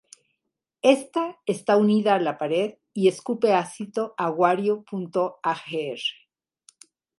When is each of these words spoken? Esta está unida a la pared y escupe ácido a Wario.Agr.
Esta 0.95 1.37
está 1.45 1.77
unida 1.77 2.15
a 2.15 2.19
la 2.19 2.39
pared 2.39 2.79
y 2.91 3.07
escupe 3.07 3.53
ácido 3.53 4.15
a 4.17 4.31
Wario.Agr. 4.31 5.99